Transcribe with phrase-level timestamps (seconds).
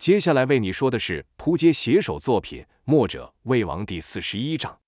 [0.00, 4.78] 接下来为你说的是扑街写手作品《墨者魏王》第四十一章。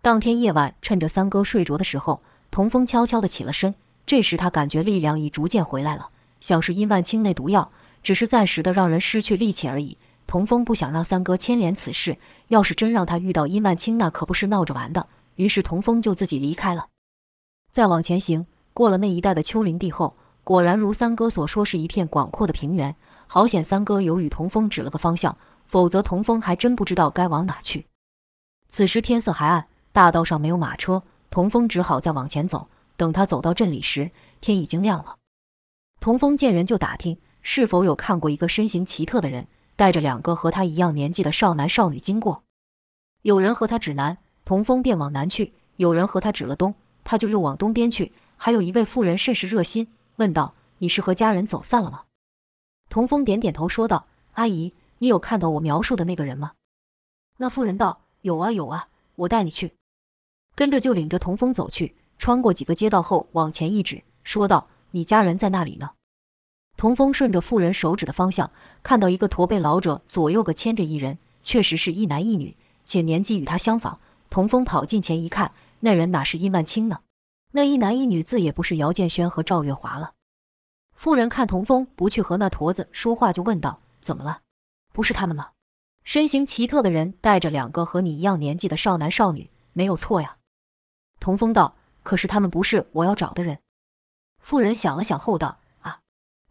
[0.00, 3.74] 当天夜晚，趁着三哥睡着的时候，童风悄悄地起了身。
[4.06, 6.08] 这时他感觉力量已逐渐回来了，
[6.40, 7.70] 像是殷万清那毒药，
[8.02, 9.98] 只是暂时的让人失去力气而已。
[10.26, 12.16] 童风不想让三哥牵连此事，
[12.48, 15.08] 要是真让他遇到殷万清，那可不是闹着玩的。
[15.34, 16.86] 于是童风就自己离开了。
[17.70, 22.96] 再往前行，过了那一带的丘陵地后，果然如三哥所说，是一片广阔的平原。
[23.34, 27.86] 好险，三哥有与童风指了个方向，否则童风还真不知道该往哪去。
[28.68, 32.68] 此时天色还暗，大道上没有马车，童风只好再往前走。
[32.94, 34.10] 等他走到镇里时，
[34.42, 35.16] 天已经亮了。
[35.98, 42.42] 童风见人就打听是否有看过一个身形奇特的人，带着两个和他一样年纪的少男少女经过。
[43.22, 48.12] 有人和他指南，童风便往南去；有人和他指了东，他就又往东边去。
[48.36, 52.02] 还有一位妇人甚是热心，问道：“你是和家人走散了吗？”
[52.92, 54.06] 童风点点头，说道
[54.36, 56.52] ：“阿姨，你有看到我描述的那个人吗？”
[57.40, 59.72] 那妇人道：“有啊，有啊，我带你去。”
[60.54, 65.92] 跟着就领着童风走去，穿过几个街道后，往前一指，说道：“你家人在那里呢。”
[66.76, 68.50] 童风顺着妇人手指的方向，
[68.82, 73.98] 看到一个驼背老者左右各牵着一人，确实是一男一女，且年纪与他相仿。
[74.28, 77.00] 童风跑近前一看，那人哪是殷万清呢？
[77.52, 80.12] 那一男一女自也不是姚建轩和赵月华了。
[81.02, 84.42] 妇人看童风不去和那驼子说话，就问道：“怎么了？
[84.92, 85.50] 不是他们吗？
[86.04, 90.36] 身形奇特的人带着两个和你一样年纪的少男少女，没有错呀。”
[91.18, 93.58] 童风道：“可是他们不是我要找的人。”
[94.38, 95.98] 妇人想了想后道：“啊，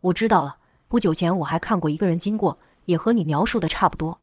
[0.01, 0.57] 我知道了。
[0.89, 4.19] 不久前我还看过一个人经过，也和你描述的差不多。”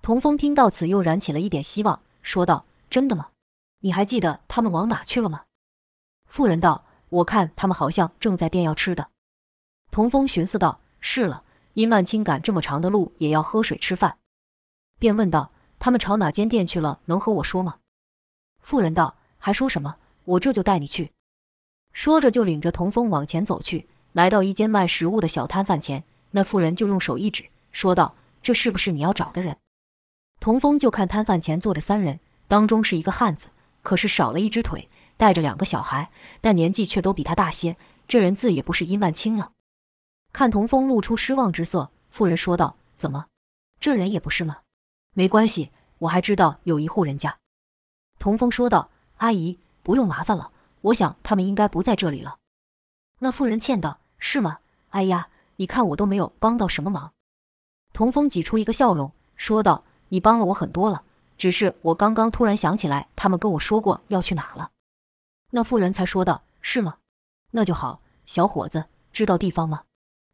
[0.00, 3.28] 童风听到此，又燃起了一点希望，说道：“真的吗？
[3.80, 5.44] 你还记得他们往哪去了吗？”
[6.24, 6.86] 妇人道
[7.20, 9.08] ：“我看他们好像正在店要吃的。”
[9.92, 14.16] 童风寻思道：“是了，殷万清赶这么长的路也要喝水吃饭。”
[14.98, 17.00] 便问道：“他们朝哪间店去了？
[17.04, 17.76] 能和我说吗？”
[18.62, 19.96] 妇人道：“还说什么？
[20.24, 21.12] 我这就带你去。”
[21.92, 29.58] 说着就领着童风往前走去，来到一间卖食物的小摊贩前，那妇人就用手一指，说道：“这是不是你要找的人？”
[30.40, 32.18] 童风就看摊贩前坐着三人，
[32.48, 33.48] 当中是一个汉子，
[33.82, 37.76] 可是少了一只腿，带着两个小孩，但年纪却都比他大些，
[38.08, 39.52] 这人自也不是殷万清了。
[40.32, 43.26] 看童风露出失望之色，妇人说道：“怎么，
[43.78, 44.58] 这人也不是吗？
[45.14, 47.36] 没关系，我还知道有一户人家。”
[48.18, 50.50] 童风说道：“阿姨，不用麻烦了，
[50.80, 52.38] 我想他们应该不在这里了。”
[53.20, 54.60] 那妇人歉道：“是吗？
[54.90, 57.12] 哎呀，你看我都没有帮到什么忙。”
[57.92, 61.02] 童风挤出一个笑容，说道：“你帮了我很多了，
[61.36, 64.70] 只是我刚刚突然想起来，他们跟我说过要去哪了。”
[65.54, 66.96] 那妇人才说道：“是吗？
[67.50, 69.82] 那就好，小伙子，知道地方吗？”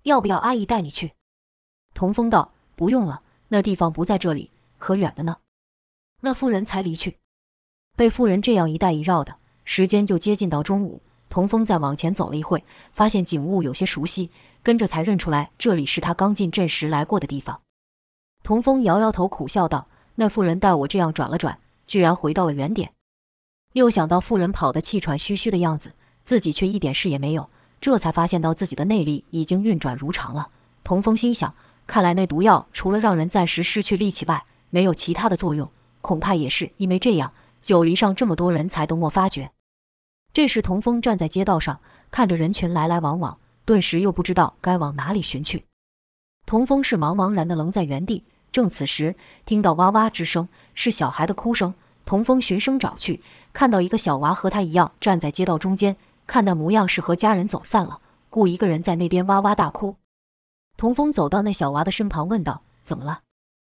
[0.09, 1.13] 要不要阿姨带你去？
[1.95, 5.37] 童风道：“不用了，那地方不在这里，可远的呢。”
[6.23, 7.19] 那妇人才离去。
[7.97, 11.03] 被妇人这样一带一绕的，时间就接近到中午。
[11.29, 14.31] 童风再往前走了一会，发现景物有些熟悉，
[14.63, 17.61] 跟着才认出来这里是他刚进镇时来过的地方。
[18.43, 22.93] 童风摇摇头，苦笑道：“那妇人带我这样转了转，居然回到了原点。
[23.75, 25.93] 又想到妇人跑得气喘吁吁的样子，
[26.25, 27.51] 自己却一点事也没有。”
[27.81, 30.49] 这才发现到自己的内力已经运转如常了。
[30.83, 31.55] 童风心想，
[31.87, 35.71] 看来那毒药除了让人暂时失去力气外，没有其他的作用。
[36.01, 39.51] 恐怕也是因为这样，九黎上这么多人才都没发觉。
[40.33, 41.81] 这时，童风站在街道上，
[42.11, 45.65] 看着人群来来往往，顿时又不知道该往哪里寻去。
[46.47, 48.25] 童风是茫茫然的愣在原地。
[48.51, 51.75] 正此时，听到哇哇之声，是小孩的哭声。
[52.07, 53.23] 童风循声找去，
[53.53, 55.97] 看到一个小娃和他一样站在街道中间。
[56.29, 59.97] 看那模样是和家人走散了，故一个人在那边哇哇大哭。
[60.77, 63.23] 童风走到那小娃的身旁，问道：“怎么了？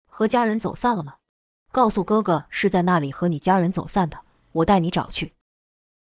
[0.09, 1.17] 和家人走散了吗？
[1.71, 4.21] 告诉哥哥是在那里和你家人走散的，
[4.51, 5.33] 我带你找去。”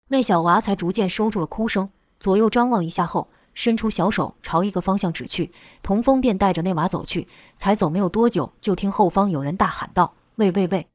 [0.08, 1.88] 那小娃才逐渐收住了哭声，
[2.20, 5.50] 左右张望一下后，伸出小手朝一个方向指去。
[5.82, 7.26] 童风便带着那娃走去。
[7.56, 10.86] 才走没有多久，就听后方有人大喊道：“喂喂喂，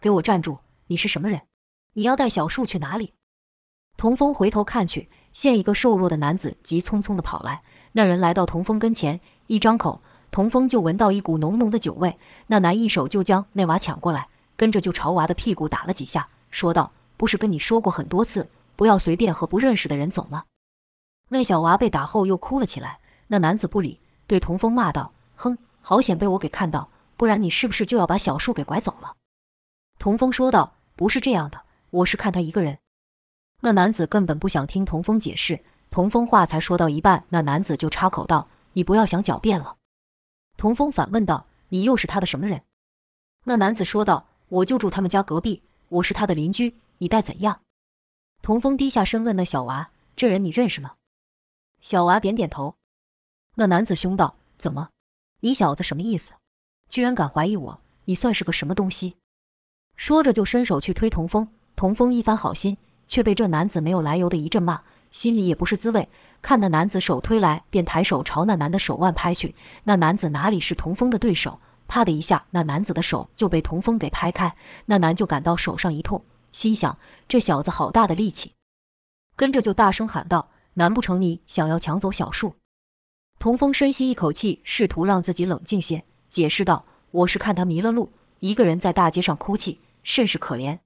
[0.00, 0.58] 给我站住！
[0.88, 1.42] 你是什么人？
[1.92, 3.14] 你要带小树去哪里？”
[3.98, 7.62] 童风回头看去，现一个瘦弱的男子急匆匆地跑来。
[7.92, 10.00] 那人来到童风跟前，一张口，
[10.30, 12.18] 童风就闻到一股浓浓的酒味。
[12.46, 20.44] 那男一手就将那娃抢过来，跟着就朝娃的屁股打了几下，说道：“不是跟你说过很多次，不要随便和不认识的人走吗？”
[21.28, 23.00] 那小娃被打后又哭了起来。
[23.28, 29.14] 那男子不理，对童风骂道：“哼，好险被我给看到，不然你是不是就要把小树给拐走了？”
[29.98, 32.78] 童风说道：“不是这样的，我是看他一个人。”
[33.64, 39.76] 那男子根本不想听童风解释，童风话才说到一半，那男子就插口道：“你不要想狡辩了。”
[40.58, 42.62] 童风反问道：“你又是他的什么人？”
[43.46, 47.60] 那男子说道：“我就住他们家隔壁，我是他的邻居，你待怎样？”
[48.42, 50.94] 童风低下身问那小娃：“这人你认识吗？”
[51.80, 52.74] 小娃点点头。
[53.54, 54.88] 那男子凶道：“怎么？
[55.38, 56.32] 你小子什么意思？
[56.88, 57.80] 居然敢怀疑我？
[58.06, 59.16] 你算是个什么东西？”
[59.96, 61.46] 说着就伸手去推童风。
[61.76, 62.76] 童风一番好心，
[63.12, 64.80] 却被这男子没有来由的一阵骂，
[65.10, 66.08] 心里也不是滋味。
[66.40, 69.54] 看那男子手推来，便抬手朝那男的手腕拍去。
[69.84, 71.60] 那男子哪里是童风的对手？
[71.86, 74.56] 啪的一下，那男子的手就被童风给拍开。
[74.86, 76.96] 那男就感到手上一痛，心想：
[77.28, 78.52] 这小子好大的力气。
[79.36, 82.54] 跟着就大声喊道：“难不成你想要抢走小树？”
[83.38, 90.78] 童风深吸一口气，试图让自己冷静些，解释道：“我是看他迷了路，一个人在大街上哭泣，甚是可怜。”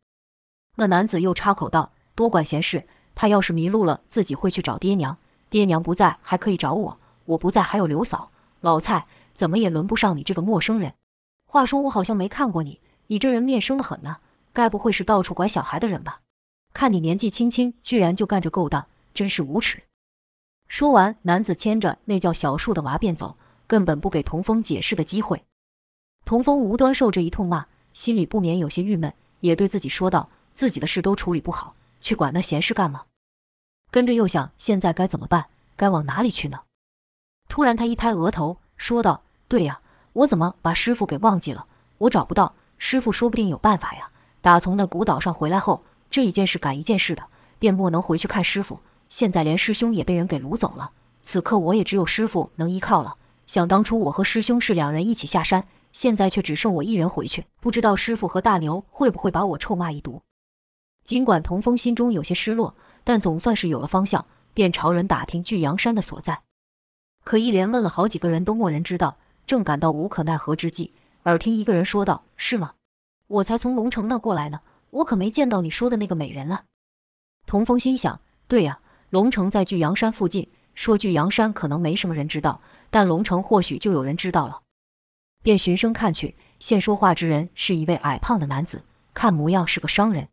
[0.74, 5.16] 那男子又插口道：“多管闲事，他要是迷路了，自己会去找爹娘。
[5.48, 8.32] 爹娘不在，还可以找我；我不在，还有刘嫂。
[8.60, 10.94] 老蔡。”怎么也轮不上你这个陌生人。
[11.46, 14.16] 话说我好像没看过你，你这人面生得很呢，
[14.54, 16.22] 该不会是到处拐小孩的人吧？
[16.72, 19.82] 看你年纪轻轻，居然就干这勾当，真是无耻！
[20.68, 23.36] 说完，男子牵着那叫小树的娃便走，
[23.66, 25.44] 根本不给童风解释的机会。
[26.24, 31.75] 童风无端受这一通骂，心里不免有些郁闷，也对自己说道：自己的事都处理不好，
[32.06, 33.06] 去管那闲事干嘛？
[33.90, 35.46] 跟着又想，现在该怎么办？
[35.74, 36.60] 该往哪里去呢？
[37.48, 39.24] 突然，他一拍额头，说道。
[39.48, 39.80] 对呀，
[40.12, 41.66] 我怎么把师傅给忘记了？
[41.98, 44.08] 我找不到师傅，说不定有办法呀。
[44.40, 47.24] 打从那古岛上回来后，这一件事赶一件事的，
[47.58, 48.78] 便莫能回去看师傅。
[49.08, 50.92] 现在连师兄也被人给掳走了，
[51.22, 53.16] 此刻我也只有师傅能依靠了。
[53.48, 60.20] 想当初我和师兄是两人一起下山，现在却只剩我一人回去，不知道师傅和大牛会不会把我臭骂一顿。
[61.06, 62.74] 尽管童峰心中有些失落，
[63.04, 66.42] 但总算是有了方向，便朝人打听巨阳山的所在。
[67.24, 69.16] 可一连问了好几个人，都没人知道。
[69.46, 70.92] 正感到无可奈何之际，
[71.22, 72.74] 耳听一个人说道：“是吗？
[73.28, 74.60] 我才从龙城那过来呢，
[74.90, 76.64] 我可没见到你说的那个美人啊。”
[77.46, 78.80] 童峰心想：“对呀，
[79.10, 82.60] 龙城在巨阳山附近，说巨阳山可能没什么人知道，
[82.90, 84.62] 但龙城或许就有人知道了。”
[85.44, 88.82] 便循声看去，现说话之人是一位矮胖的男子，
[89.14, 90.28] 看模样是个商人。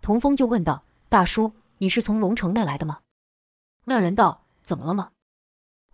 [0.00, 3.00] 童风就问道：“大叔，你是从龙城那来的吗？”
[3.86, 5.10] 那人道：“怎么了吗？”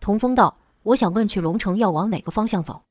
[0.01, 0.59] 童风道。
[0.85, 2.83] 我想问去龙城要往哪个方向走？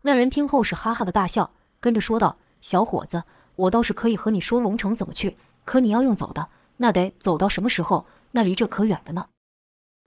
[0.00, 3.22] 那人听后是哈哈的大笑，跟着说道：“小伙子，
[3.54, 6.48] 我倒是可以和你说龙城怎么去，可你要用走的，
[6.78, 8.06] 那得走到什么时候？
[8.32, 9.28] 那离这可远的呢。”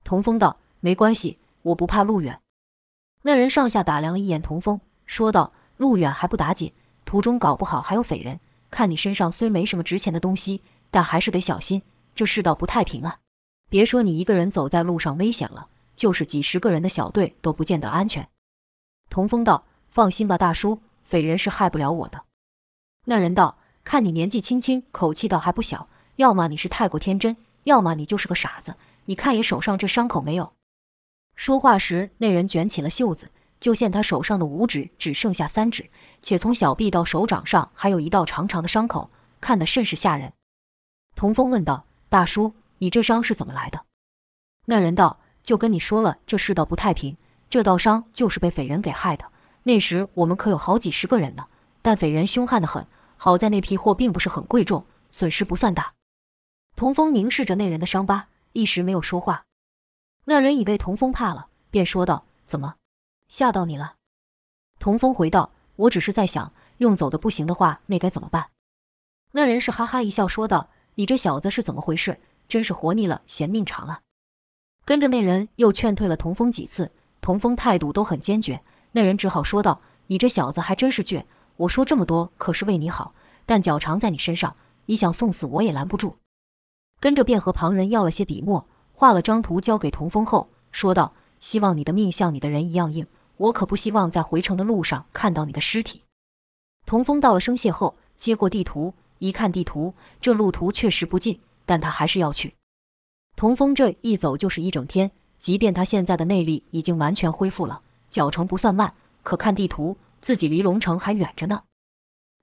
[0.04, 2.42] 童风道：“没关系，我不怕路远。”
[3.24, 6.74] 那人上下打量了一眼童风，说道：“路远还不打紧，
[7.06, 8.38] 途中搞不好还有匪人。
[8.76, 10.62] 看你身上虽没什么值钱的东西，
[10.92, 11.82] 但还是得小心，
[12.14, 13.20] 这世道不太平啊。
[13.70, 18.28] 别说你一个人走在路上危险了。”就是几十个人的小队都不见得安全。
[19.10, 22.26] 童风道：“放心吧，大叔，匪人是害不了我的。”
[23.08, 25.88] 那人道：“看你年纪轻轻，口气倒还不小，
[26.18, 28.76] 要么你是太过天真，要么你就是个傻子。
[29.06, 30.52] 你看爷手上这伤口没有？”
[31.38, 33.32] 说话时，那人卷起了袖子，
[33.66, 35.90] 就见他手上的五指只剩下三指，
[36.22, 39.10] 且从小臂到手掌上还有一道长长的伤口，
[39.42, 40.34] 看得甚是吓人。
[41.16, 43.86] 童风问道：“大叔，你这伤是怎么来的？”
[44.70, 45.20] 那人道。
[45.42, 47.18] 就跟你说了，这世道不太平，
[47.50, 49.26] 这道伤就是被匪人给害的。
[49.64, 51.48] 那时我们可有好几十个人呢，
[51.82, 52.86] 但匪人凶悍得很。
[53.18, 55.94] 好在那批货并不是很贵重，损失不算大。
[56.76, 59.44] 童风凝视着那人的伤疤，一时没有说话。
[60.26, 62.76] 那人已被童风怕了，便说道：“怎么，
[63.36, 63.96] 吓到你了？”
[64.80, 68.52] 童风回道：“我只是在想，用走的不行的话，那该怎么办？”
[69.34, 72.22] 那人是哈哈一笑，说道：“你这小子是怎么回事？
[72.48, 74.00] 真是活腻了嫌命长啊！”
[74.86, 78.64] 跟着那人又劝退了童风几次，童风态度都很坚决。
[78.94, 81.26] 那人只好说道：“你这小子还真是倔。
[81.58, 83.14] 我说这么多可是为你好，
[83.46, 86.16] 但脚长在你身上，你想送死我也拦不住。”
[87.02, 93.06] 跟着便和旁人要了些笔墨，画了张图交给童风后，说道：“希望你的命像你的人一样硬，
[93.38, 96.04] 我可不希望在回城的路上看到你的尸体。”
[96.86, 102.56] 童风道了声谢后，接过地图一看，地图这路途确实不近，但他还是要去。
[103.36, 111.64] 童风这一走就是一整天，即便他现在的内力已经完全恢复了，脚程不算慢，可看地图，自己离龙城还远着呢。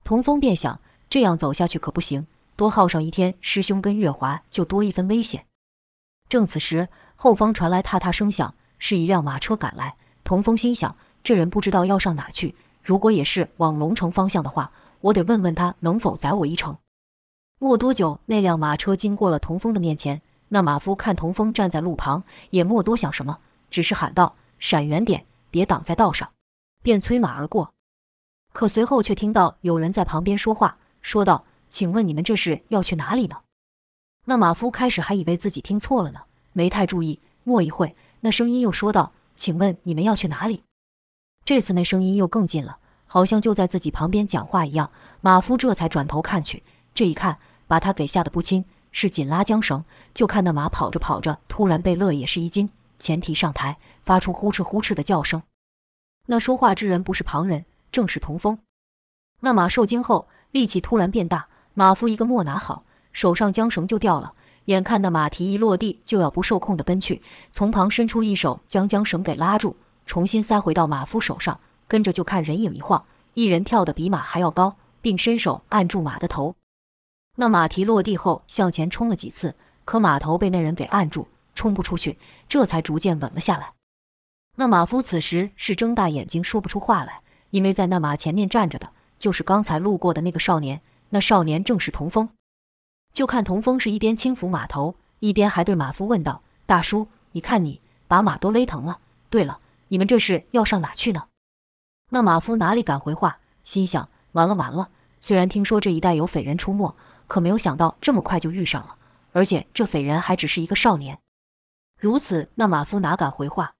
[0.03, 5.45] 童风便想，这样走下去可不行，多耗上一天，师兄跟月华就多一分危险。
[6.27, 9.95] 正此时，后方传来踏踏声响，是一辆马车赶来。
[10.23, 16.77] 童风心想，这人不知道要上哪去，如果也是往龙城方向的话，我得问问他能否载我一程。
[17.59, 20.21] 没多久，那辆马车经过了童风的面前。
[20.49, 23.39] 那马夫看童风站在路旁，也莫多想什么，
[23.71, 26.29] 只是喊道：“闪远点，别挡在道上。”
[26.83, 27.73] 便催马而过。
[28.51, 33.37] 可随后却听到有人在旁边说话，说道：“请问你们这是要去哪里呢？”
[34.25, 37.19] 那马夫开始还以为自己听错了呢，没太注意。
[37.45, 40.63] 没一会，那声音又说道：“请问你们要去哪里？”
[41.45, 44.91] 这次那声音又更近了，好像就在自己旁边讲话一样。
[45.21, 46.63] 马夫这才转头看去，
[46.93, 47.37] 这一看
[47.67, 49.83] 把他给吓得不轻，是紧拉缰绳。
[50.13, 55.43] 就看那马跑着跑着，突然被勒也是一惊，前蹄上抬，发出呼哧呼哧的叫声。
[56.27, 58.59] 那说话之人不是旁人，正是童风。
[59.41, 64.33] 那马受惊后力气突然变大，马夫一个没拿好，手上缰绳就掉了。
[64.65, 69.75] 眼看那马蹄一落地就要不受控地奔去，从旁伸出一手将缰绳给拉住。
[70.05, 76.55] 重新塞回到马夫手上，跟着就看人影一晃，一人跳得比马还要高，并伸手按住马的头。
[77.37, 79.55] 那马蹄落地后向前冲了几次，
[79.85, 82.17] 可马头被那人给按住，冲不出去，
[82.47, 83.73] 这才逐渐稳了下来。
[84.57, 92.29] 那马夫此时是睁大眼睛说不出话来，因为在那马前面站着的就是刚才路过的那个少年，那少年正是童风。
[93.13, 98.99] 就看童风是一边轻抚马头，一边还对马夫问道：“大叔，你看你把马都勒疼了。
[99.29, 101.27] 对了。”你们这是要上哪去呢？
[102.09, 104.89] 那马夫哪里敢回话，心想：完了完了！
[105.21, 106.95] 虽然听说这一带有匪人出没，
[107.27, 108.95] 可没有想到这么快就遇上了，
[109.33, 111.19] 而且这匪人还只是一个少年。
[111.99, 113.75] 如此，那马夫哪敢回话？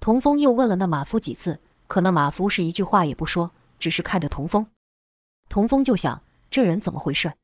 [0.00, 4.66] 童风又问了那马夫几次，可那马夫是一句话也不说，只是看着童风。
[5.50, 7.34] 童风就想：这人怎么回事？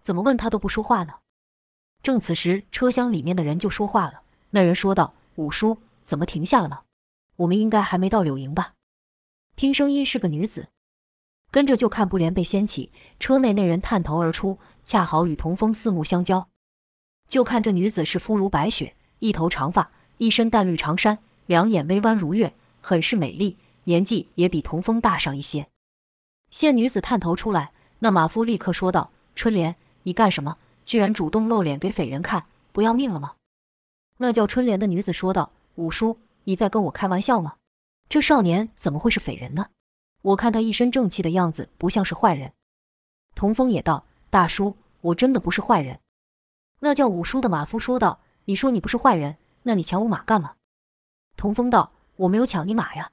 [0.00, 1.14] 怎么问他都不说话呢？
[2.02, 4.22] 正此时，车厢里面的人就说话了。
[4.50, 6.80] 那人说道：“五叔，怎么停下了呢？”
[7.36, 8.74] 我们应该还没到柳营吧？
[9.56, 10.68] 听声音是个女子，
[11.50, 16.48] 跟着就看布帘被掀起，车内那人探头而出，恰好与童风四目相交。
[17.28, 25.68] 就看这女子是肤如白雪，一头长发，一身淡绿长衫，两眼微弯如月，很是美丽，年纪也比童风大上一些。
[26.50, 30.56] 见女子探头出来，那马夫立刻说道：“春莲，你干什么？
[30.84, 33.34] 居然主动露脸给匪人看，不要命了吗？”
[34.18, 37.56] 那叫春莲的女子说道：“五叔。”你在跟我开玩笑吗？
[38.08, 39.66] 这少年怎么会是匪人呢？
[40.22, 42.52] 我看他一身正气的样子，不像是坏人。
[43.34, 46.00] 童风也道：“大叔，我真的不是坏人。”
[46.80, 50.54] 那叫五叔的马夫说道：“你说你不是坏人，那你抢我马干嘛？”
[51.36, 53.12] 童风道：“我没有抢你马呀。”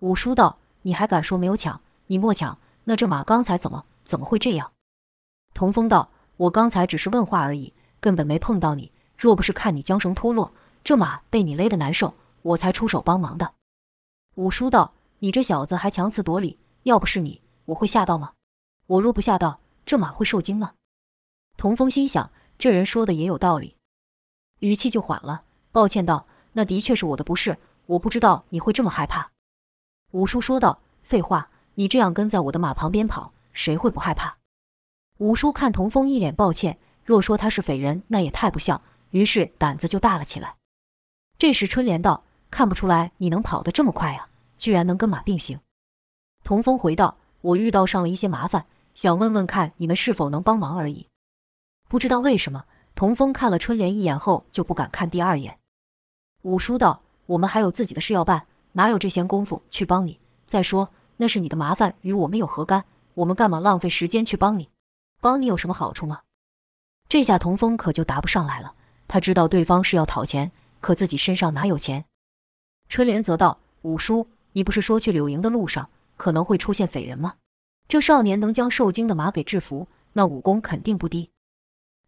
[0.00, 1.80] 五叔道：“你还敢说没有抢？
[2.06, 2.58] 你莫抢！
[2.84, 4.72] 那这马刚才怎么怎么会这样？”
[5.56, 8.92] 童风道：“我刚才只是问话而已，根本没碰到你。
[9.16, 10.52] 若不是看你缰绳脱落，
[10.84, 12.12] 这马被你勒得难受。”
[12.46, 13.54] 我才出手帮忙的。
[14.34, 18.34] 五叔道：“你这小子还强词夺理，要不是你，我会吓到吗？
[18.86, 20.74] 我若不吓到，这马会受惊吗？”
[21.56, 23.76] 童风心想，这人说的也有道理，
[24.58, 29.30] 语气就缓了，抱歉道：“那的确是我的不是，我不知道你会这么害怕。”
[30.12, 34.36] 五叔说道：“废话，你这样跟在我的马旁边跑，谁会不害怕？”
[35.18, 38.80] 五叔看童风一脸抱歉，若说他是匪人，那也太不像，
[39.10, 40.56] 于是胆子就大了起来。
[41.38, 42.22] 这时春莲道。
[42.48, 44.28] 看不出来你能跑得这么快啊！
[44.56, 45.58] 居然能跟马并行。
[46.44, 51.08] 童风回道：“我遇到上了一些麻烦，想问问看你们是否能帮忙而已。”
[51.88, 55.58] 不知道为什么，童风看了春莲一眼后就不敢看第二眼。
[56.42, 60.20] 五叔道：“我们还有自己的事要办，哪有这闲工夫去帮你？
[60.46, 62.84] 再说那是你的麻烦，与我们有何干？
[63.14, 64.70] 我们干嘛浪费时间去帮你？
[65.20, 66.20] 帮你有什么好处吗？”
[67.08, 68.74] 这下童风可就答不上来了。
[69.08, 72.04] 他知道对方是要讨钱，可自己身上哪有钱？
[72.88, 77.34] 春莲则道：“五叔，你不是说去柳营的路上可能会出现匪人吗？
[77.86, 81.30] 这少年能将受惊的马给制服，那武功肯定不低。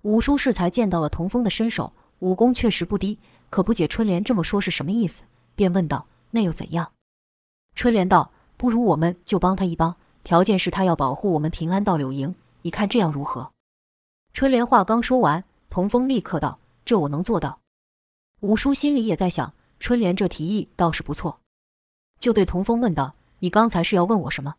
[0.02, 5.22] 五叔适才见到了童风的身手，武功确实不低，可不解春莲这么说是什么意思，
[5.54, 6.92] 便问道：‘那又怎样？’
[7.76, 13.52] 春莲道：‘不如我们就帮他一帮，条件是他要保护我们平安到柳营，你看这样如何？’
[14.32, 17.60] 春莲话刚说完，童风立刻道：‘这我能做到。’
[18.40, 21.38] 五叔心里也在想。”春莲这提议倒是不错，
[22.18, 24.56] 就对童风问道：“你刚才是要问我什么？”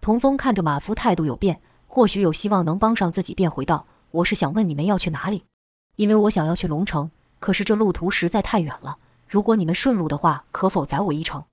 [0.00, 5.44] 童风看着马夫态度有变，或许有希望能帮上自己，便回道：“我是想问你们要去哪里，
[5.96, 8.96] 因为我想要去龙城，可是这路途实在太远了。
[9.28, 11.44] 如果你们顺路的话，可否载我一程？”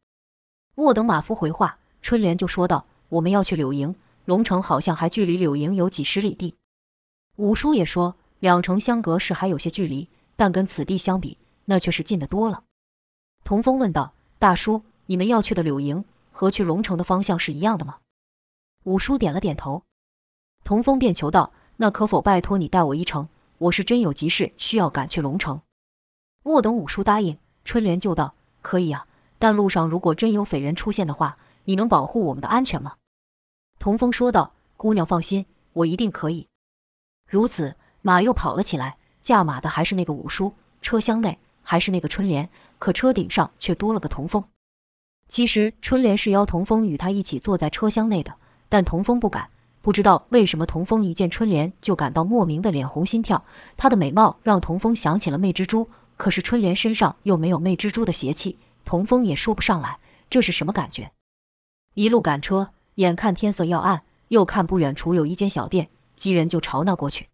[0.73, 3.93] 莫等马夫回话，春莲就说道：“我们要去柳营，
[4.27, 6.55] 龙城好像还距离柳营有几十里地。”
[7.37, 12.65] 五叔也说：“两城相隔是还有些距离，但跟此地相比，那却是近得多了。”
[13.45, 16.03] 童风问道：“大叔，你们要去的柳营
[16.33, 17.99] 和去龙城的方向是一样的吗？”
[18.83, 19.83] 五叔点了点头。
[20.65, 23.29] 童风便求道：“那可否拜托你带我一程？
[23.59, 25.61] 我是真有急事需要赶去龙城。”
[26.43, 29.07] 莫等五叔答应，春莲就道：“可以啊，
[29.39, 32.95] 但路上如果真有匪人出现的话，你能保护我们的安全吗？”
[33.79, 36.47] 童风说道：“姑娘放心，我一定可以。”
[37.29, 44.43] 如此，马又跑了起来，驾马的还是那个五叔，车厢内还是那个春莲，可车顶上却多了个童风。
[45.27, 48.33] 其实春莲是邀童风与他一起坐在车厢内的，
[48.69, 49.49] 但童风不敢。
[49.81, 53.45] 不知道为什么，童风一见春莲就感到莫名的脸红心跳。
[53.77, 61.11] 她的美貌让童风想起了媚蜘蛛，可是春莲身上又没有媚蜘蛛的邪气，童风也说不上来这是什么感觉。
[61.93, 67.27] 一路赶车，眼看天色要暗，又看不远处有一间小店，几人就朝那过去。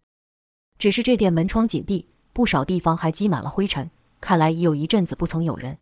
[0.78, 3.90] 只是这店门窗紧闭，不少地方还积满了灰尘，
[4.20, 5.78] 看来已有一阵子不曾有人。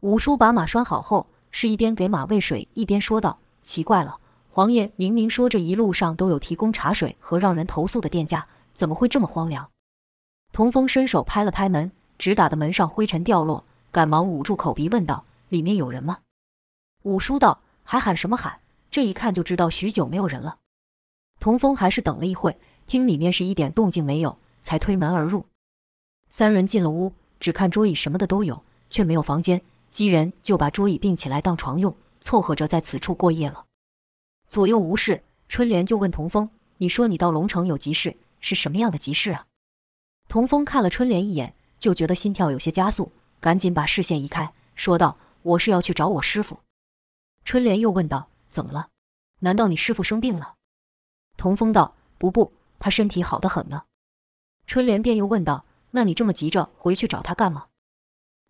[0.00, 4.18] 五叔把马拴好后，是一边给马喂水，一边说道：“奇怪了，
[4.48, 9.70] 黄爷明明说这一路上都有提供茶水和让人投宿的店家，怎么会这么荒凉？”
[10.50, 16.20] 童风伸手拍了拍门，直打的门上灰尘掉落，赶忙捂住口鼻问道：“里面有人吗？”
[17.04, 18.60] 五叔道：“还喊什么喊？
[18.94, 20.58] 这一看就知道许久没有人了。”
[21.40, 25.46] 童风还是等了一会，听里面是一点动静没有，才推门而入。
[26.28, 29.60] 三人进了屋，只看桌椅什么的都有，却没有房间。
[29.90, 33.64] 几人就把桌椅并起来当床用，凑合着在此处过夜了。
[34.46, 36.48] 左右无事，春莲就问童风
[36.78, 39.46] ：“你说你到龙城有急事，是什么样的急事啊？”
[40.30, 43.10] 童风看了春莲一眼，就觉得心跳有些加速，
[43.40, 46.60] 赶紧把视线移开，说道：“我是要去找我师傅。”
[47.44, 48.88] 春莲又问道：“怎么了？
[49.40, 50.54] 难道你师傅生病了？”
[51.36, 53.82] 童风道：“不不，他身体好得很呢。”
[54.66, 57.66] 春莲便又问道：“那你这么急着回去找他干嘛？”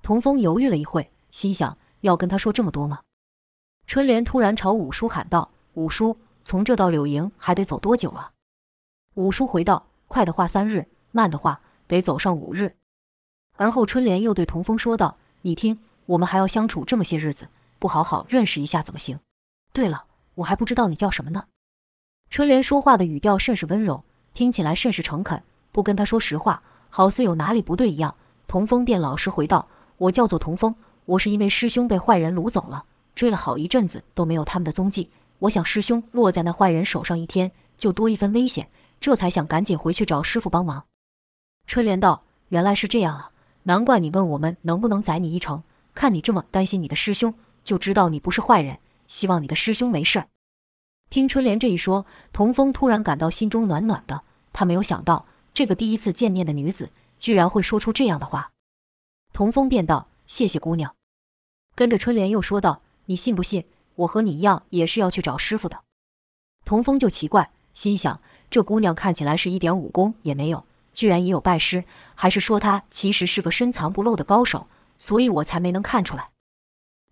[0.03, 1.11] 童风犹豫了一会。
[1.31, 3.01] 心想要跟他说这么多吗？
[3.89, 8.33] 春莲突然朝五叔喊道：“五叔，从这到柳营还得走多久啊？”
[9.15, 12.77] 五叔回道：“快的话三日，慢的话得走上五日。”
[13.59, 17.49] 而后春莲又对童风说道：“你听，我们还要相处这么些日子，
[17.81, 19.19] 不好好认识一下怎么行？
[19.75, 20.05] 对了，
[20.37, 21.47] 我还不知道你叫什么呢？”
[22.31, 28.15] 春莲说话的语调甚是温柔，听起来甚是诚恳，不跟他说实话，好似有哪里不对一样。
[28.47, 30.75] 童风便老实回道：“我叫做童风。”
[31.07, 32.85] 我是因为师兄被坏人掳走了，
[33.15, 35.11] 追了好一阵子都没有他们的踪迹。
[35.41, 40.85] 我想师兄落在那坏人手上一天，就多一分危险，这才想赶紧回去找师傅帮忙。
[41.67, 43.31] 春莲道：“原来是这样啊，
[43.65, 45.63] 难怪你问我们能不能载你一程。
[45.95, 48.79] 看你这么担心你的师兄，就知道你不是坏人。
[49.07, 50.25] 希望你的师兄没事。”
[51.11, 54.23] 听春莲这一说，童风突然感到心中暖暖的。
[54.53, 58.53] 他没有想到，这个第一次见面的女子居然会说出这样的话。
[59.33, 60.09] 童风便道。
[60.27, 60.97] 谢谢姑娘，
[61.75, 65.83] 跟着春莲又说道：“你信不信，我和你一样也是要去找师傅的？”
[66.65, 70.65] 童风就奇怪，心想这姑娘看起来是一点武功也没有，
[70.95, 74.67] 居然也有拜师，还是说她其实是个深藏不露的高手，
[74.99, 76.31] 所以我才没能看出来。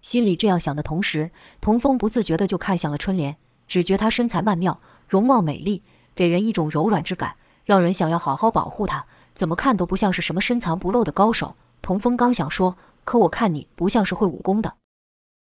[0.03, 3.37] 心里这样想的同时，童风不自觉地就看向了春莲，
[3.67, 5.83] 只觉她身材曼妙，容貌美丽，
[6.15, 9.07] 给人一种柔软之感，让人想要好好保护她。
[9.33, 11.57] 怎么看都不像是什么深藏不露的高手。
[11.81, 12.77] 童风刚想说。
[13.05, 14.75] 可我看你不像是会武功的，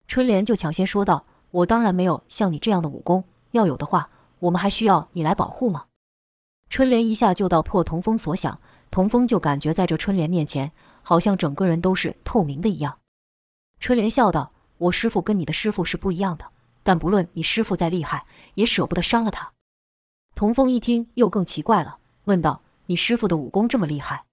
[0.09, 5.85] 春莲就抢先说道：“我当然没有像你这样的武功，要有的话，我们还需要你来保护吗？”
[6.71, 8.59] 春莲一下就道破童风所想，
[8.91, 13.01] 童风就感觉在这春莲面前，好像整个人都是透明的一样。
[13.83, 16.49] 春莲笑道：“我师父跟你的师父是不一样的，
[16.85, 19.55] 但不论你师父再厉害，也舍不得伤了他。”
[20.37, 24.25] 童风一听又更奇怪了，问道：“你师父的武功这么厉害？”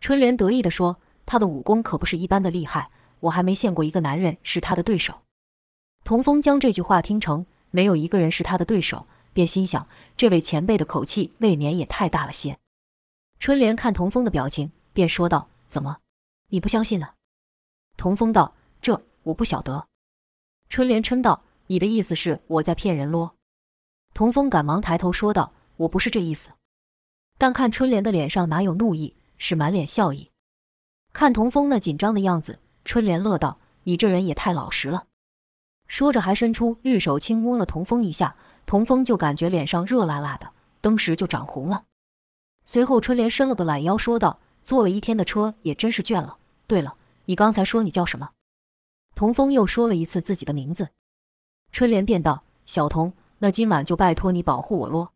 [0.00, 0.98] 春莲得意地说。
[1.26, 5.22] 他的武功可不是一般的厉害，我还没见过一个男人是他的对手。
[6.04, 12.58] 童风将这句话听成没有一个人是他的对手，便心想这位前辈的口气未免也太大了些。
[13.38, 15.96] 春莲看童风的表情，便说道：“怎么，
[16.48, 17.14] 你不相信呢？”
[17.96, 19.86] 童风道：“这我不晓得。”
[20.68, 23.34] 春莲嗔道：“你的意思是我在骗人咯？”
[24.12, 26.50] 童风赶忙抬头说道：“我不是这意思。”
[27.38, 30.30] 但看春莲的脸上哪有怒意，是满脸笑意。
[31.12, 35.06] 看童风那紧张的样子，春莲乐道：“你这人也太老实了。”
[35.88, 41.84] 说着，还伸出玉手轻摸了童风一下，童风就感觉脸上热辣辣的，登时就涨红了。
[42.64, 46.38] 随后，春莲伸了个懒腰，说道：“坐了一天的车，也真是倦了。
[46.66, 48.30] 对了，你刚才说你叫什么？”
[49.14, 50.88] 童风又说了一次自己的名字，
[51.70, 55.10] 春莲便道：“小童，那今晚就拜托你保护我喽。”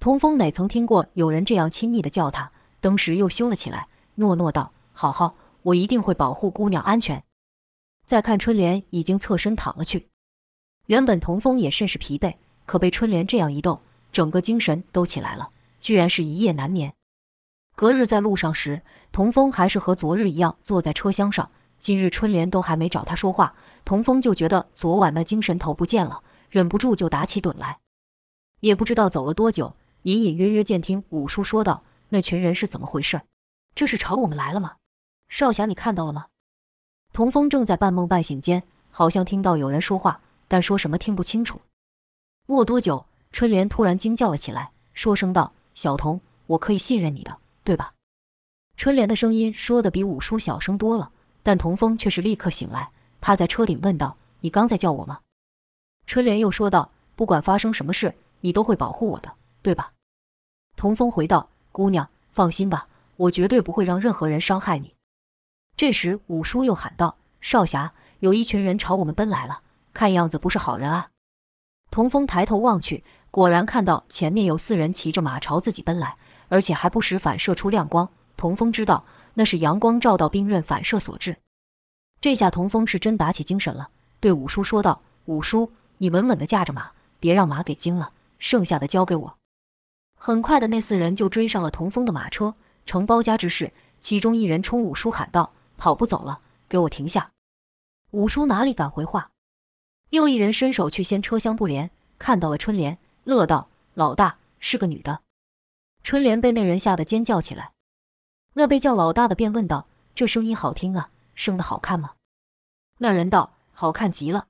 [0.00, 4.72] 童风哪曾听过有人这样亲昵的叫他，登时又羞了起来，诺诺道。
[4.92, 7.22] 好好，我一定会保护姑娘安全。
[8.04, 10.08] 再看春莲已经侧身躺了去，
[10.86, 12.34] 原本童风也甚是疲惫，
[12.66, 13.80] 可被春莲这样一逗，
[14.10, 16.92] 整个精神都起来了，居然是一夜难眠。
[17.76, 18.82] 隔日在路上时，
[19.12, 21.48] 童风还是和昨日一样坐在车厢上，
[21.82, 27.80] 今日春莲都还没找他说话，童风就觉得昨晚那精神头不见了，忍不住就打起盹来。
[28.60, 33.22] 也不知道走了多久，隐隐约约见听五叔说道：“那群人是怎么回事？
[33.74, 34.76] 这是朝我们来了吗？
[35.28, 36.26] 少侠，你看到了吗？”
[37.12, 41.62] 童风正在半梦半醒间，好像听到有人说话，但说什么听不清楚。
[42.46, 47.94] 没多久，春莲突然惊叫了起来，说声道：“小童，我可以信任你的，对吧？”
[48.78, 51.10] 春莲的声音说得比五叔小声多了。
[51.42, 55.20] 但童风却是立刻醒来，趴在车顶问道：“你刚在叫我吗？”
[56.06, 59.92] 春莲又说道：“不管发生什么事，你都会保护我的，对吧？”
[60.76, 64.94] 童风回道：“姑娘，放心吧，我绝对不会让任何人伤害你。”
[65.76, 71.08] 这时，五叔又喊道：“少侠，有一群人朝我们奔来了，看样子不是好人啊！”
[71.90, 76.16] 童风抬头望去，果然看到前面有四人骑着马朝自己奔来，
[76.48, 78.08] 而且还不时反射出亮光。
[78.36, 79.04] 童风知道。
[79.34, 81.36] 那是阳光照到兵刃反射所致。
[82.20, 83.90] 这下童风是真打起精神了，
[84.20, 88.12] 对五叔说道：“五叔，你稳稳地驾着马，别让马给惊了。
[88.38, 89.38] 剩下的交给我。”
[90.16, 92.54] 很快的，那四人就追上了童风的马车，
[92.86, 93.72] 呈包夹之势。
[94.00, 97.32] 其中一人冲五叔喊道：“跑不走了，给我停下！”
[98.12, 99.30] 五叔哪里敢回话？
[100.10, 105.22] 又一人伸手去掀车厢布帘，看到了春莲，乐道：“老大是个女的。”
[106.04, 107.72] 春莲被那人吓得尖叫起来。
[108.54, 112.12] 那被叫老大的便问道：“这声音好听啊，生得好看吗？”
[112.98, 114.46] 那人道：“好看极了。”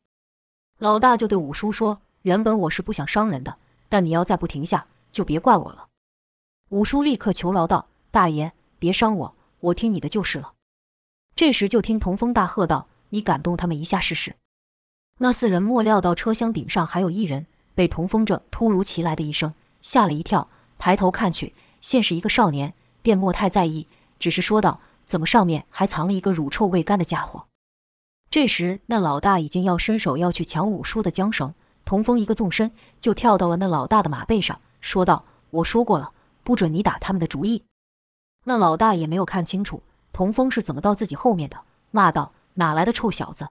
[0.78, 3.56] 老大就对五叔说：“原本我是不想伤人的，
[3.88, 5.88] 但你要再不停下，就别怪我了。”
[6.70, 10.54] 五叔立刻求饶道：“大爷，别伤我，我听你的就是了。”
[11.36, 14.34] 这时就听童风大喝道：“你敢动他们一下试试！”
[15.18, 22.74] 那四人莫料到车厢顶上还有一人，被童风这突如其来的一声吓了一跳，抬头看去，现是一个少年。
[23.02, 23.86] 便莫太在意，
[24.18, 27.44] 只是说道：“怎么上面还藏了一个乳臭未干的家伙？”
[28.30, 31.52] 这时，那老大已经要伸手要去抢五叔的缰绳，
[31.84, 36.12] 童风一个纵身就跳到了那老大的马背上，说道：“我说过了，
[36.42, 37.64] 不准你打他们的主意。”
[38.44, 41.58] 那老大也没有看清楚童风是怎么到自己后面的，
[41.90, 43.48] 骂道：“哪来的臭小子！”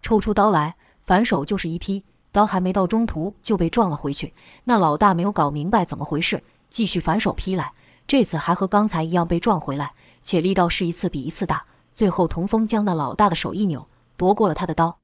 [0.00, 4.32] 抽出刀来，反手就是一劈，刀还没到中途就被撞了回去。
[4.64, 7.72] 那老大没有搞明白怎么回事，继续反手劈来。
[8.10, 9.94] 这次还和刚才一样被撞回来，
[10.24, 11.64] 且力道是一次比一次大。
[11.94, 14.98] 最后，童风将那老大的手一扭，夺过了他的刀。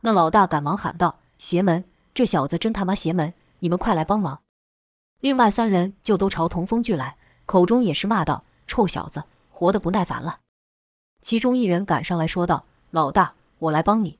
[0.00, 1.84] 那老大赶忙喊道：“邪门！
[2.12, 3.34] 这小子真他妈邪门！
[3.60, 4.40] 你们快来帮忙！”
[5.22, 7.16] 另外三人就都朝童风聚来，
[7.46, 10.40] 口中也是骂道：“臭小子，活得不耐烦了。”
[11.22, 14.18] 其中一人赶上来说道：“老大，我来帮你。”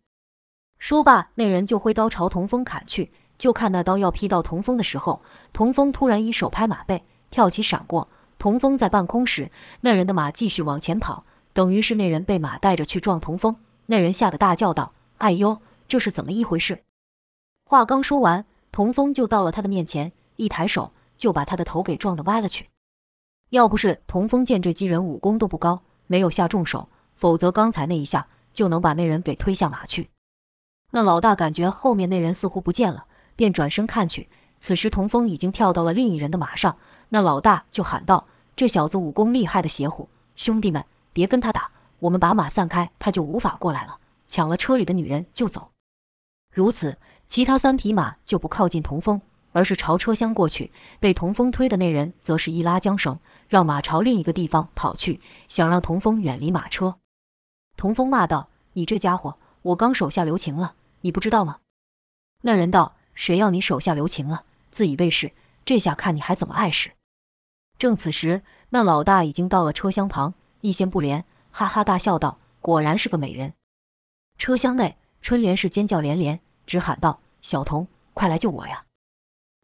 [0.79, 3.11] 说罢，那人就挥刀朝童风砍去。
[3.37, 5.21] 就看那刀要劈到童风的时候，
[5.53, 7.05] 童风突然一手拍马背。
[7.35, 8.07] 跳起闪过，
[8.39, 13.57] 童风在半空时，那人的马继续往前跑，等于是那人被马带着去撞童风。
[13.87, 16.85] 那人吓得大叫道：“哎呦，这是怎么一回事？”
[17.67, 22.69] 话刚说完，童风就到了他的面前，一抬手就把他的头给撞得歪了去。
[23.51, 30.09] 要不是童风见这几人武功都不高，没有下重手，否则刚才那一下就能把那人给推下马去。
[30.93, 34.29] 那老大感觉后面那人似乎不见了，便转身看去，
[34.61, 36.77] 此时童风已经跳到了另一人的马上。
[37.15, 43.99] 那老大就喊道：“这小子武功厉害的邪乎，兄弟们别跟他打，我们把马散开，他就无法过来了。
[44.27, 45.71] 抢了车里的女人就走。”
[46.53, 46.99] 如此，
[47.29, 49.21] 其他三匹马就不靠近童风，
[49.53, 50.73] 而是朝车厢过去。
[50.99, 56.97] 被童风推的那人则是一拉缰绳，让马朝另一个地方跑去，想让童风远离马车。
[57.77, 61.59] 童风骂道：“你这家伙，我刚手下留情了，你不知道吗？”
[62.43, 64.43] 那人道：“谁要你手下留情了？
[64.73, 65.31] 自以为是，
[65.65, 66.91] 这下看你还怎么碍事。”
[67.85, 73.53] 正此时，那老大已经到了车厢旁，一掀布帘，哈哈大笑道：“果然是个美人。”
[74.41, 78.85] 车厢内，春莲是尖叫连连，直喊道：“小童，快来救我呀！”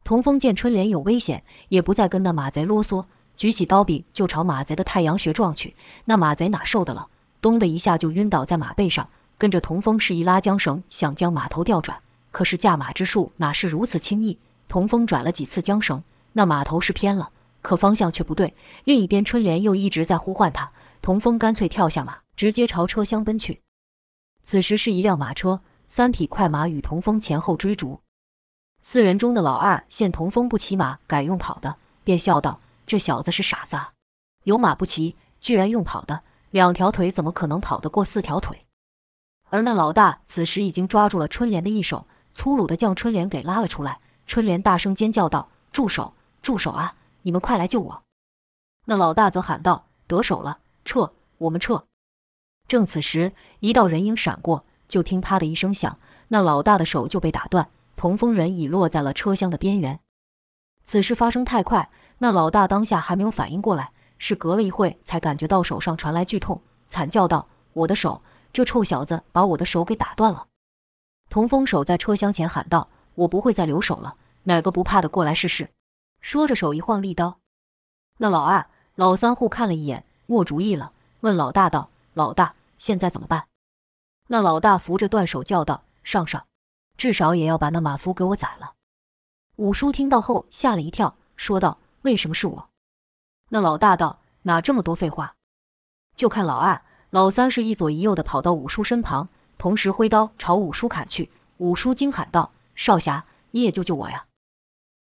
[0.05, 3.07] 童风见春莲有危险，也不再跟那马贼啰嗦，
[3.39, 5.75] 举起刀柄就朝马贼的太阳穴撞去。
[6.05, 7.09] 那马贼哪受得了，
[7.41, 11.99] 咚的一下就晕倒在马背上，跟着童风是一拉缰绳，想将马头调转。
[12.31, 14.39] 可是驾马之术哪是如此轻易？
[14.69, 16.05] 童风转了几次缰绳，
[16.35, 17.31] 那马头是偏了。
[17.63, 20.73] 可方向却不对，另一边春莲又一直在呼唤他。
[21.03, 23.63] 童风干脆跳下马，直接朝车厢奔去。
[24.43, 28.01] 此时是一辆马车，三匹快马与童风前后追逐。
[28.83, 33.93] 四人中的老二见童风不骑马，改用跑的，便笑道：“这小子是傻子啊，
[34.45, 38.67] 有马不骑，居然用跑的，两条腿怎么可能跑得过四条腿？”
[39.51, 44.01] 而那老大此时已经抓住了春莲的一手，粗鲁地将春莲给拉了出来。
[44.27, 46.15] 春莲大声尖叫道：“住手！
[46.41, 48.03] 住手啊！”你们快来救我！
[48.87, 51.13] 那老大则喊道：“得手了，撤！
[51.39, 51.85] 我们撤！”
[52.67, 60.01] 正此时，一道人影闪过，就听啪的一声响，那老大的手就被打断，童风人已落在了车厢的边缘。
[60.83, 68.23] 此事发生太快，那老大当下还没有反应过来，是隔了一会才感觉到手上传来剧痛，惨叫道：“我的手！
[68.53, 70.47] 这臭小子把我的手给打断了！”
[71.31, 75.71] 童风守在车厢前喊道：“我不会再留手了，哪个不怕的过来试试？”
[76.21, 77.39] 说着手一晃利刀。
[78.19, 83.47] 那老二、老三互看了一眼，没主意了，问老大道：“老大，现在怎么办？”
[84.29, 86.47] 那老大扶着断手叫道：“上上，
[86.97, 88.75] 至少也要把那马夫给我宰了。”
[89.57, 92.69] 五叔听到后吓了一跳，说道：“为什么是我？”
[93.51, 95.35] 那老大道：“哪这么多废话？
[96.15, 99.29] 就看老二、老三是一左一右的跑到五叔身旁。”
[99.59, 104.25] 同时挥刀朝五叔砍去，五叔惊喊道：“少侠，你也救救我呀！”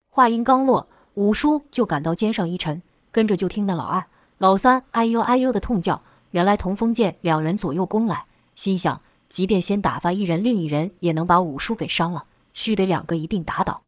[0.09, 4.05] 话音刚落，五叔就感到肩上一沉，跟着就听那老二、
[4.37, 6.02] 老三哎呦哎呦的痛叫。
[6.33, 9.00] 原来童风见两人左右攻来，心想：
[9.31, 13.81] 即便先打发一人，另一人也能把五叔给伤了，须得两个一并打倒。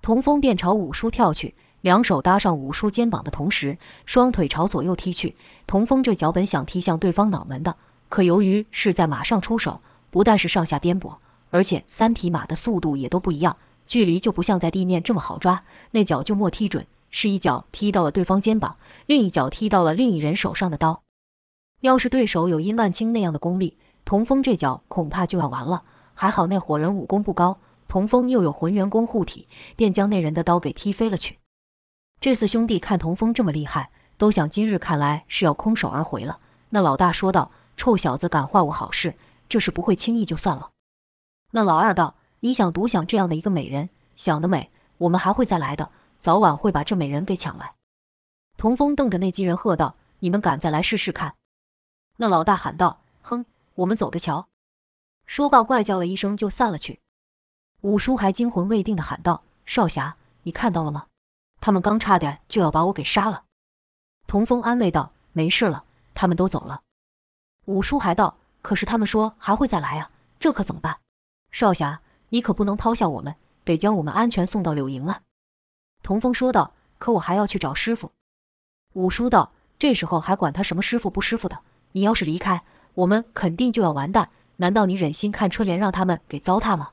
[0.00, 5.34] 童风便朝五叔跳去，两手搭上五叔肩膀的同时，双腿朝左右踢去。
[5.66, 7.74] 童风这脚本想踢向对方脑门的。
[8.08, 11.16] 可由于是在马上出手，不但是上下颠簸，
[11.50, 15.64] 而且三匹马的速度也都不一样，距离就不像在地面这么好抓。
[15.90, 21.02] 那脚就没踢准，是一脚踢到了对方肩膀，另一脚踢到了另一人手上的刀。
[21.80, 25.84] 要是对手有殷万清那样的功力，童峰这脚恐怕就要完了。
[26.14, 31.38] 还好那伙人武功不高，童峰又有浑元功护体，便将那人的刀给踢飞了去。
[32.20, 36.38] 这四兄弟看童峰这么厉害，都想今日看来是要空手而回了。
[36.70, 37.50] 那老大说道。
[37.76, 39.16] 臭小子敢坏我好事，
[39.48, 40.70] 这事不会轻易就算了。
[41.50, 44.70] 那老二道：“你想独享这样的一个美人，想得美！
[44.98, 47.74] 我们还会再来的，早晚会把这美人给抢来。”
[48.58, 51.36] 童风瞪着那几人喝道：“你们敢再来试试看？”
[52.18, 54.46] 那老大喊道：“哼，我们走着瞧。”
[55.24, 57.00] 说罢怪叫了一声就散了去。
[57.80, 61.06] 五叔还惊魂未定地喊道：“少侠，你看到了吗？
[61.62, 63.44] 他们刚差点就要把我给杀了。”
[64.28, 66.82] 童风安慰道：“没事了，他们都走了。”
[67.64, 70.98] 五叔还道：“可是他们说还会再来啊，这可怎么办？
[71.50, 72.02] 少侠，
[72.34, 75.22] 你可不能抛下我们，得将我们安全送到柳营啊。”
[76.02, 78.10] 童风说道：“可我还要去找师傅。”
[78.94, 81.60] 五叔道：“这时候还管他什么师傅不师傅的？
[81.92, 84.30] 你要是离开，我们肯定就要完蛋。
[84.56, 86.90] 难道你忍心看春莲让他们给糟蹋吗？”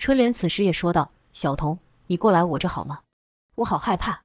[0.00, 3.00] 春莲此时也说道：“小童，你过来我这好吗？
[3.56, 4.22] 我好害怕。”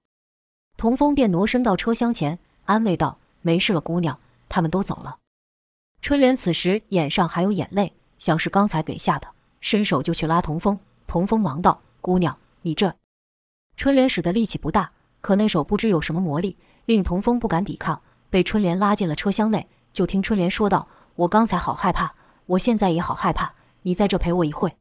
[0.78, 4.18] 童风便挪身到车厢前，安慰道：“没事了，姑娘，
[4.48, 5.18] 他们都走了。”
[6.02, 9.28] 春莲此时眼上还有眼泪，像是刚才给吓的，
[9.62, 10.78] 伸手就去拉童风。
[11.08, 12.94] 童风忙道：“姑娘，你这……”
[13.78, 19.68] 春莲使的力气不大，可那手不知有什么魔力，令童风不敢抵抗，被春莲拉进了车厢内。
[19.94, 22.14] 就听春莲说道：“我刚才好害怕，
[22.46, 24.76] 我现在也好害怕，你在这陪我一会。”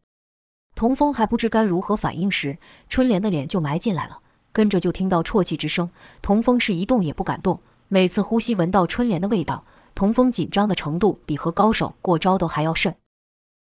[0.77, 4.21] 童风还不知该如何反应时，春莲的脸就埋进来了，
[4.53, 5.91] 跟着就听到啜泣之声。
[6.23, 9.65] 童风是一动也不敢动，每次呼吸闻到春莲的味道。
[9.97, 12.95] 童风紧张的程度比和高手过招都还要甚。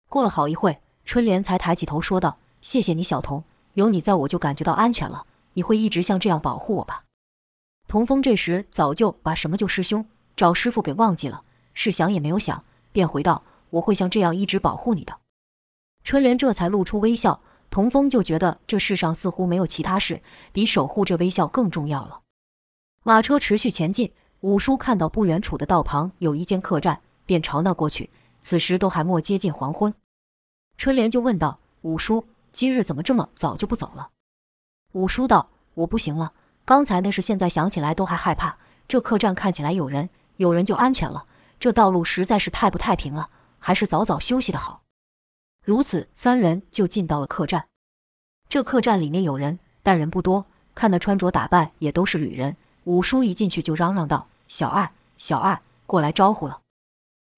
[0.07, 0.79] 过了好一会，
[1.11, 3.43] 春莲才抬起头说道：“谢谢你，小童，
[3.73, 5.25] 有你在我就感觉到安全了。
[5.55, 7.03] 你会一直像这样保护我吧？”
[7.85, 10.05] 童风这时早就把什么救师兄、
[10.37, 11.43] 找师傅给忘记了，
[11.73, 15.17] 是想也没有想，便回道：“我会像这样一直保护你的。”
[16.05, 20.21] 春莲这才露出微笑，童风就觉得这世上似乎没有其他事
[20.53, 22.21] 比守护这微笑更重要了。
[23.03, 24.13] 马车持续前进。
[24.39, 28.09] 五叔看到不远处的道旁有一间客栈，便朝那过去。
[28.39, 29.93] 此时都还没接近黄昏，
[30.81, 34.09] 春莲就问道：“五叔，今日怎么这么早就不走了？”
[34.93, 36.33] 五叔道：“我不行了，
[36.65, 38.57] 刚才那事现在想起来都还害怕。
[38.87, 41.27] 这客栈看起来有人，有人就安全了。
[41.59, 44.81] 这道路实在是太不太平了，还是早早休息的好。”
[45.63, 47.67] 如此，三人就进到了客栈。
[48.49, 52.57] 这客栈里面有人，但人不多，看那穿着打扮也都是旅人。
[52.85, 54.27] 五叔一进去就嚷嚷道。
[54.47, 56.61] 小二，小二，过来招呼了。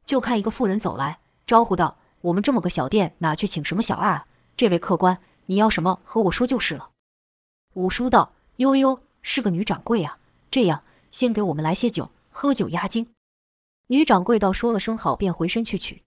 [0.05, 4.25] 就看一个妇人走来，招呼道：“我们这么个小店，哪去请什么小二啊？
[4.55, 6.91] 这位客官，你要什么，和我说就是了。”
[7.75, 10.17] 五叔道：“悠悠，是个女掌柜呀。
[10.49, 13.07] 这样，先给我们来些酒，喝酒压惊。”
[13.87, 16.01] 女掌柜道说了声好，便回身去取。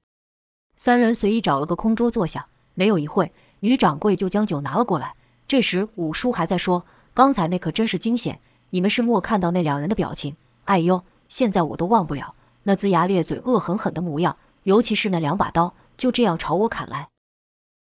[0.75, 5.15] 三人随意找了个空桌坐下，没有一会，女掌柜就将酒拿了过来。
[5.47, 17.11] 这时五叔还在说：“刚才那可真是惊险，你们是没看到那两人的表情。”哎呦，现在我都忘不了那龇牙咧嘴、恶狠狠的模样，尤其是那两把刀，就这样朝我砍来。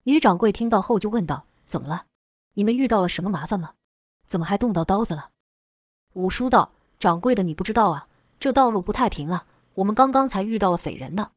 [0.05, 2.07] 女掌柜听到后就问道：“怎么了？
[2.55, 3.75] 你们遇到了什么麻烦吗？
[4.27, 5.31] 怎么还动到刀子了？”
[6.15, 9.47] 五叔道：“掌柜的，你不知道啊，这道路不太平啊。
[9.75, 11.31] 我们刚刚才遇到了匪人呢。”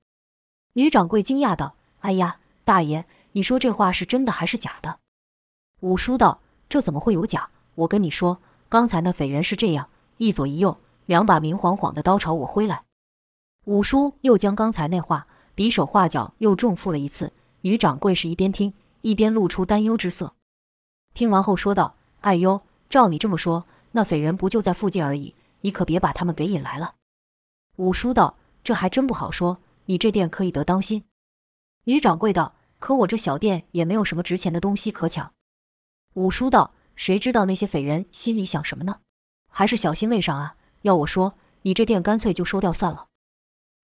[0.73, 4.99] 女掌柜惊讶道：“哎呀，大爷，你说这话是真的还是假的？”
[5.81, 7.49] 五叔道：“这怎么会有假？
[7.75, 12.85] 我跟你说，刚才那匪人是这样，一左一右，两把明晃晃的刀朝我挥来。”
[13.65, 17.33] 五叔又将刚才那话比手画脚又重复了一次。
[17.61, 20.35] 女掌柜是一边听一边露出担忧之色。
[21.13, 25.35] 听完后说道：“哎呦，照你这么说，那匪人不就在附近而已？
[25.61, 26.95] 你可别把他们给引来了。”
[27.77, 31.03] 五叔道：“这还真不好说。”你这店可以得当心。
[31.83, 35.33] 女掌柜道：“可我这小店也没有什么值钱的东西可抢。”
[36.15, 39.01] 五叔道：“谁知道那些匪人心里想什么呢？
[39.49, 40.55] 还是小心为上啊！
[40.83, 43.07] 要我说，你这店干脆就收掉算了。”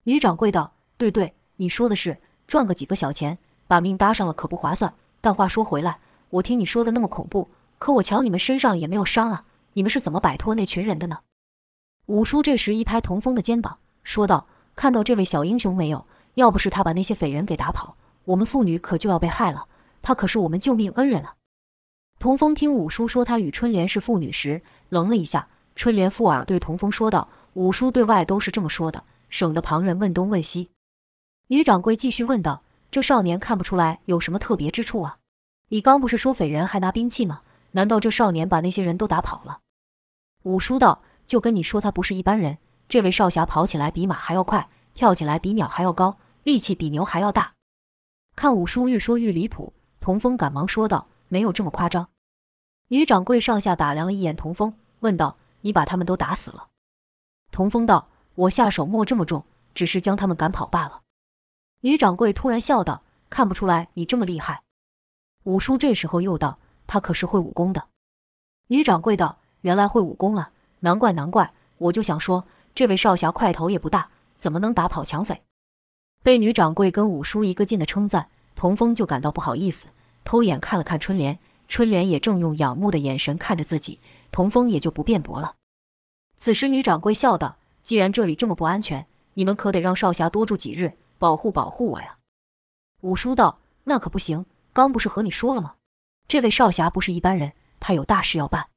[0.04, 4.94] 女掌柜道：“对对，你说的是，赚个几个小钱，把命搭上了可不划算。
[5.20, 5.98] 但话说回来，
[6.30, 9.44] 我听你说的那么恐怖，可我瞧你们身上也没有伤啊，
[9.74, 11.18] 你们是怎么摆脱那群人的呢？”
[12.08, 14.46] 五叔这时一拍童风的肩膀，说道。
[14.74, 16.06] 看到这位小英雄没有？
[16.36, 19.66] 要不是他把那些匪人给打跑，我们父女可就要被害了。
[20.00, 21.34] 他可是我们救命恩人啊！
[22.18, 25.48] 童风听五叔说他与春莲是父女时，愣了一下。
[25.76, 30.70] 春莲附耳对童风说道：“五叔对外都是这么说的，省得旁人问东问西。”
[31.52, 35.18] 女掌柜继续问道：“这少年看不出来有什么特别之处啊？
[35.70, 37.42] 你刚不是说匪人还拿兵器吗？
[37.72, 39.58] 难道这少年把那些人都打跑了？”
[40.44, 42.58] 五叔道：“就跟你说，他不是一般人。”
[42.88, 47.54] 这位少侠跑起来比马还要快，跳起来比鸟还要高，力气比牛还要大。
[48.36, 52.10] 看五叔愈说愈离谱，童风赶忙说道：“没有这么夸张。”
[52.86, 56.68] 女掌柜上下打量了一眼童风，问道：“你把他们都打死了？”
[57.50, 61.00] 童风道：“我下手没这么重，只是将他们赶跑罢了。”
[61.80, 64.62] 女掌柜突然笑道：“看不出来你这么厉害。”
[65.44, 67.88] 五叔这时候又道：“他可是会武功的。”
[68.68, 75.42] 女掌柜道：“原来会武功啊，难怪难怪，我就想说。”这位少侠块头也不大，怎么能打跑抢匪？
[76.22, 79.88] 被女掌柜跟五叔一个劲的称赞，童风就感到不好意思，
[80.22, 83.98] 偷眼看了看春莲，春莲也正用仰慕的眼神看着自己，
[84.30, 85.56] 童风也就不辩驳了。
[86.36, 92.18] 此时女掌柜笑道：“既然这里这么不安全，你们可得让少侠多住几日，保护保护我呀。”
[93.02, 95.76] 五叔道：“那可不行，刚不是和你说了吗？
[96.26, 98.68] 这位少侠不是一般人，他有大事要办。”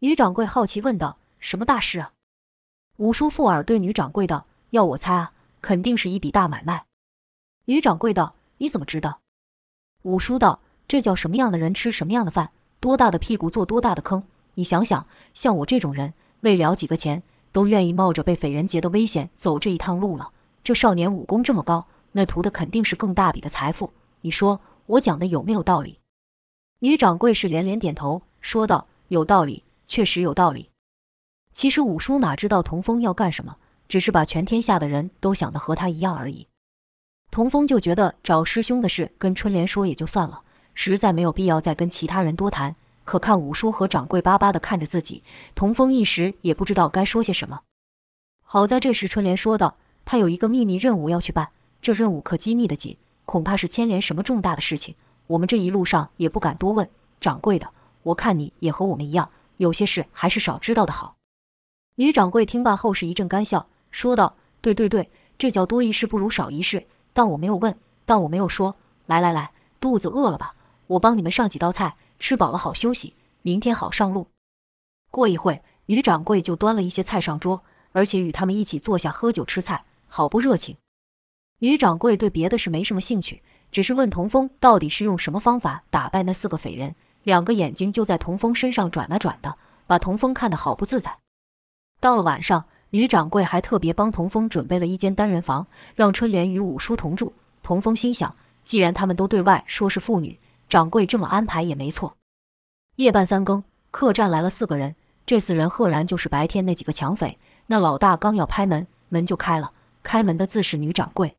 [0.00, 2.12] 女掌柜好奇问道：“什么大事啊？”
[2.98, 6.84] 五叔附耳对女掌柜道：“要我猜啊，肯定是一笔大买卖。”
[7.66, 9.20] 女掌柜道：“你怎么知道？”
[10.02, 14.22] 五叔道：“这叫什么样的人吃什么样的饭，多大的屁股坐多大的坑。
[14.54, 20.32] 你想想，像我这种人，为了几个钱，都愿意冒着被匪人劫的危险走这一趟路了。
[20.62, 23.92] 这少年武功这么高，那图的肯定是更大笔的财富。
[24.20, 25.98] 你说我讲的有没有道理？”
[26.80, 30.70] 女掌柜是连连点头，说道：“有道理，确实有道理。”
[31.52, 33.56] 其实五叔哪知道童风要干什么，
[33.88, 36.46] 只是把全天下的人都想得和他一样而已。
[37.30, 40.42] 童风就觉得找师兄的事跟春莲说也就算了，
[40.74, 42.76] 实在没有必要再跟其他人多谈。
[43.04, 47.62] 可看五叔和掌柜巴巴地看着自己，童风一时也不知道该说些什么。
[48.42, 49.76] 好在这时春莲说道
[50.10, 54.96] ：“他有一个秘密任务要去办，这任务可机密得紧，恐怕是牵连什么重大的事情。
[55.28, 56.90] 我们这一路上也不敢多问。
[57.20, 57.68] 掌柜的，
[58.02, 61.14] 我看你也和我们一样，有些事还是少知道的好。”
[61.94, 66.88] 女掌柜听罢后是一阵干笑，说道：“对对对，这叫多一事不如少一事。
[67.12, 68.74] 但我没有问，但我没有说。
[69.06, 70.56] 来来来，肚子饿了吧？
[70.88, 74.26] 我帮你们上几道菜，吃饱了好休息，明天好上路。”
[75.12, 80.76] 过一会，女掌柜就端了一些菜上桌，而且与他们一起坐下喝酒吃菜，好不热情。
[81.60, 91.18] 女掌柜对别的事没什么兴趣，只是问童风到底是用什么方法打败那四个匪人，两个眼睛就在童风身上转啊转的，把童风看得好不自在。
[92.00, 97.32] 到了晚上，女掌柜还特别帮童风准备了一间单人房，让春莲与五叔同住。
[97.62, 102.16] 童风心想，既然他们都对外说是父女，掌柜这么安排也没错。
[102.96, 104.96] 夜半三更，客栈来了四个人，
[105.26, 107.38] 这四人赫然就是白天那几个抢匪。
[107.66, 109.72] 那老大刚要拍门，门就开了，
[110.02, 111.36] 开门的自是女掌柜。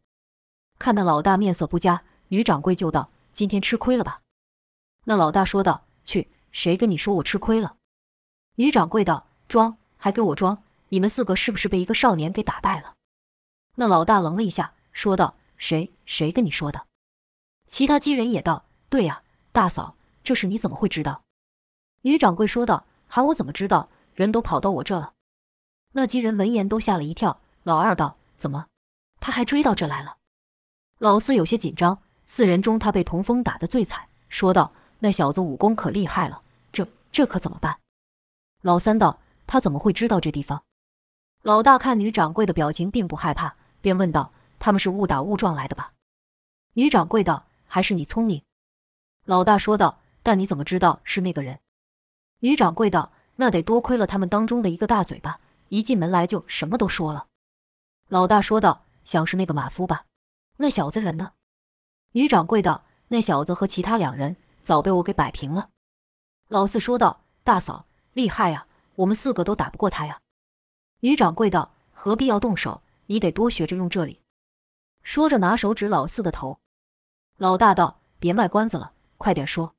[0.79, 4.21] 看那老大面色不佳，女掌柜就道：“今天吃亏了吧？”
[5.05, 7.77] 那老大说道：“去，谁跟你说我吃亏了？”
[8.57, 10.63] 女掌柜道：“装。”还给我装！
[10.89, 12.95] 你们四个是不是被一个少年给打败了？
[13.75, 15.91] 那老大愣了一下，说道：“谁？
[16.07, 16.87] 谁跟你说的？”
[17.69, 21.21] 其他几人也道：“对呀，大嫂，这事你怎么会知道？”
[22.01, 23.89] 女掌柜说道：“喊我怎么知道？
[24.15, 25.13] 人都跑到我这了。”
[25.93, 27.39] 那几人闻言都吓了一跳。
[27.61, 28.65] 老二道：“怎么？
[29.19, 30.17] 他还追到这来了？”
[30.99, 32.01] 老四有些紧张。
[32.25, 37.79] 四人中，他被童风打得最惨，说道：“那小子武功可厉害了，这这可怎么办？”
[38.63, 39.19] 老三道。
[39.47, 40.63] 他怎么会知道这地方？
[41.41, 45.91] 老大看女掌柜的表情并不害怕，便问道：“他们是误打误撞来的吧？”
[46.75, 48.41] 女掌柜道：“还是你聪明。”
[49.25, 51.59] 老大说道：“但你怎么知道是那个人？”
[52.39, 57.27] 女掌柜道：“那得多亏了他们当中的一个大嘴巴，一进门来就什么都说了。”
[58.11, 60.03] 老大说道：“想是那个马夫吧？
[60.57, 61.31] 那小子人呢？”
[62.11, 65.69] 女掌柜道：“那小子和其他两人早被我给摆平了。”
[66.49, 70.19] 老四说道：“大嫂厉害呀，我们四个都打不过他呀。”
[70.99, 72.81] 女掌柜道：“何必要动手？
[73.05, 74.19] 你得多学着用这里。”
[75.03, 76.59] 说着拿手指老四的头。
[77.37, 79.73] 老大道：“别卖关子了，快点说。”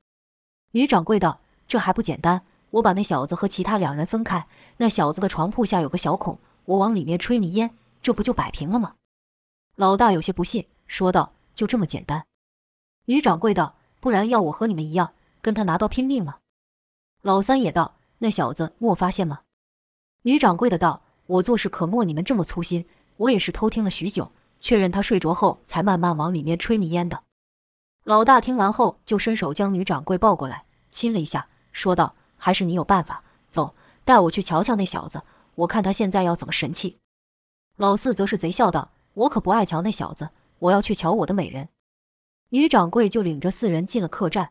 [0.73, 2.47] 女掌柜道：“这还不简单？
[2.71, 8.97] 我把那小子和其他两人分开，那小子的床铺下有个小孔，我往里面吹迷烟，这不就摆平了吗？”
[9.77, 12.27] 老大有些不信，说道：“就这么简单？”
[13.07, 16.39] 女掌柜道：“不然要我和你们一样，跟他拿刀拼命吗？”
[17.23, 19.43] 老三也道：“那小子莫发现吗？”
[20.23, 22.87] 女掌柜的道：“我做事可没你们这么粗心，
[23.17, 24.31] 我也是偷听了许久，
[24.61, 27.23] 确认他睡着后，才慢慢往里面吹迷烟的。”
[28.05, 33.75] 老大听完后，就伸手将女掌柜抱过来，亲了一下，说道：“还是你有办法，走，
[34.05, 35.23] 带我去瞧瞧那小子，
[35.55, 36.99] 我看他现在要怎么神气。”
[37.83, 40.31] 老四则是贼笑道：“我可不爱瞧那小子，
[40.61, 41.69] 我要去瞧我的美人。”
[42.51, 44.51] 女掌柜就领着四人进了客栈。